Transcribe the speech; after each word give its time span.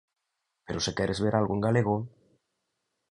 Pero 0.65 0.79
se 0.85 0.95
queres 0.97 1.21
ver 1.23 1.33
algo 1.35 1.53
en 1.55 1.61
galego... 1.67 1.95